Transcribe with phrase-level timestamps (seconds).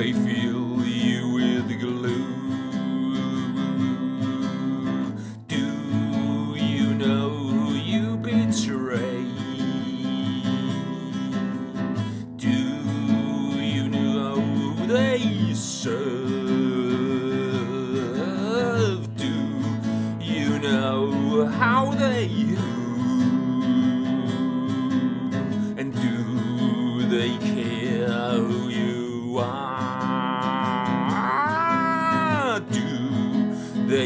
[0.00, 2.24] they fill you with glue.
[5.46, 9.26] Do you know who you betray?
[12.36, 12.48] Do
[13.60, 16.29] you know who they serve?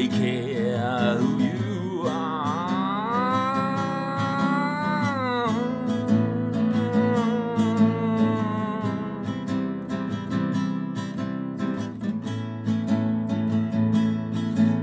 [0.09, 2.45] They care who you are?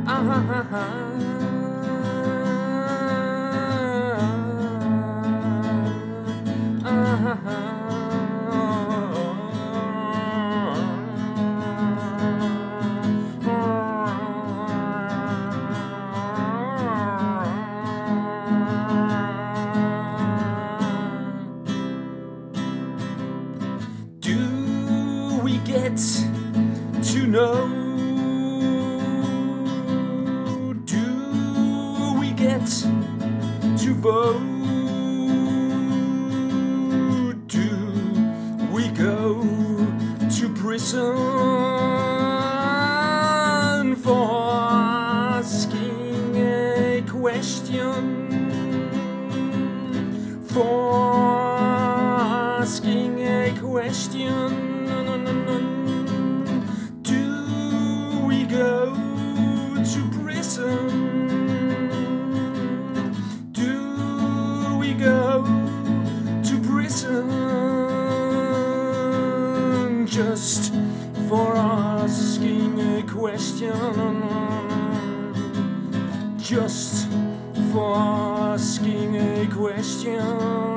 [0.02, 1.11] Do
[25.72, 25.98] get
[27.02, 27.68] to know?
[30.84, 32.66] Do we get
[33.78, 34.42] to vote?
[37.48, 37.70] Do
[38.74, 39.42] we go
[40.36, 41.16] to prison
[43.96, 44.28] for
[45.40, 47.94] asking a question?
[50.48, 51.58] For
[52.60, 54.81] asking a question.
[70.12, 70.74] Just
[71.30, 73.72] for asking a question?
[76.38, 77.08] Just
[77.72, 80.71] for asking a question.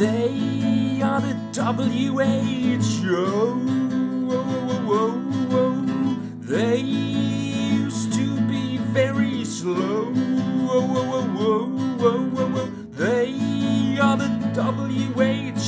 [0.00, 2.80] They are the WHO.
[6.40, 10.10] They used to be very slow.
[12.96, 15.60] They are the WHO.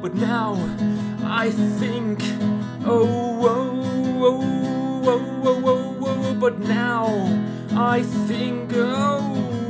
[0.00, 0.54] But now
[1.22, 2.22] I think,
[2.86, 3.84] oh, oh,
[4.24, 5.62] oh,
[6.06, 7.04] oh, but now
[7.76, 9.69] I think, oh,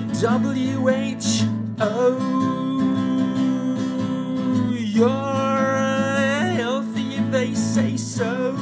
[0.00, 0.90] the WHO.
[4.74, 5.08] You're
[6.56, 8.52] healthy they say so.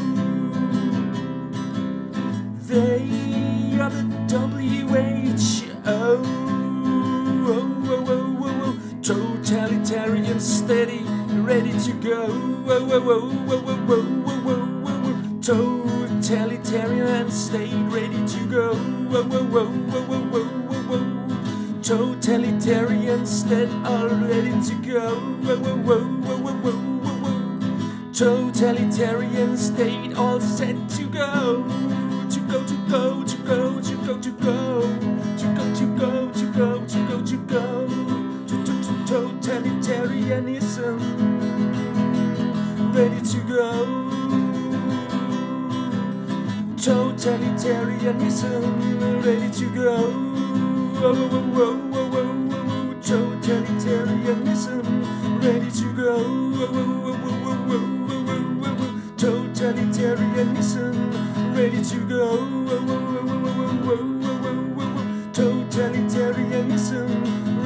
[2.67, 5.03] They are the WHO.
[9.03, 12.29] Totalitarian, steady, ready to go.
[15.43, 18.75] Totalitarian and stay ready to go.
[21.83, 25.19] Totalitarian, stead all ready to go.
[28.13, 31.65] Totalitarian state all set to go.
[32.31, 34.83] To go, to go, to go, to go, to go.
[35.39, 37.89] To go, to go, to go, to go, to go.
[38.47, 41.01] To, to, to totalitarianism.
[42.95, 43.87] Ready to go.
[46.77, 48.63] Totalitarianism.
[49.25, 50.32] Ready to go.
[53.03, 54.85] Totalitarianism.
[55.43, 56.23] Ready to go.
[56.23, 60.95] Whoa, whoa, whoa, whoa, whoa, whoa, whoa, whoa, Totalitarianism,
[61.57, 62.37] ready to go.
[62.37, 65.03] Whoa, whoa, whoa, whoa, whoa, whoa, whoa, whoa!
[65.33, 67.09] Totalitarianism,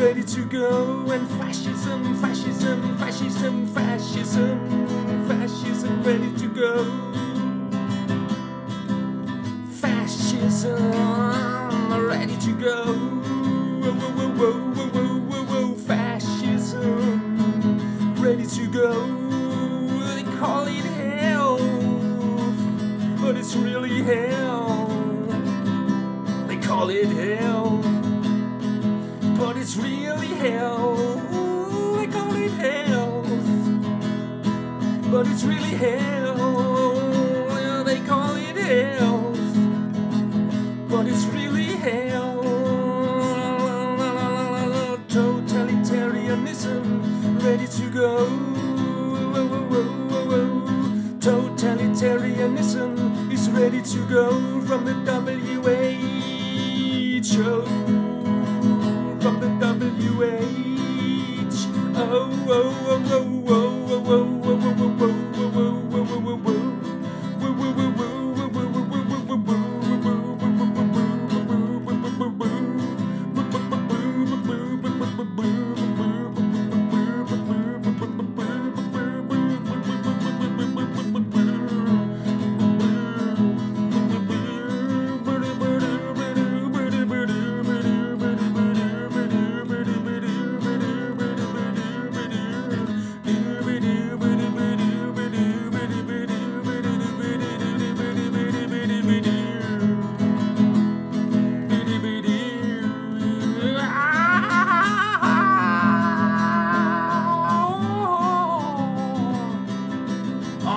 [0.01, 1.11] ready to go.
[1.11, 6.85] And fascism, fascism, fascism, fascism, fascism, ready to go.
[9.81, 10.93] Fascism,
[12.09, 13.06] ready to go.
[24.07, 24.87] Hell.
[26.47, 27.83] They call it hell,
[29.37, 30.97] but it's really hell.
[31.35, 33.23] Ooh, they call it hell,
[35.11, 36.37] but it's really hell.
[37.85, 39.33] They call it hell,
[40.89, 42.45] but it's really hell.
[45.09, 46.85] Totalitarianism,
[47.43, 48.36] ready to go.
[54.17, 55.93] From the WHO.
[59.21, 60.33] From the WHO.
[61.99, 65.16] Oh, oh, oh, oh, oh, oh, oh, oh, oh, oh,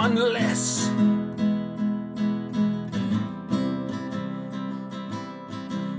[0.09, 0.89] Unless.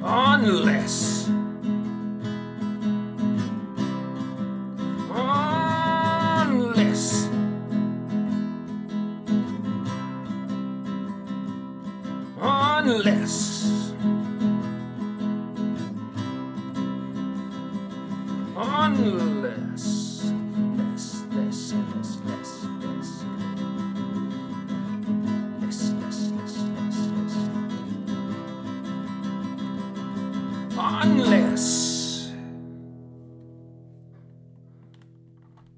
[0.02, 1.28] Unless.
[6.42, 7.28] Unless.
[12.42, 13.49] Unless
[31.10, 31.39] England.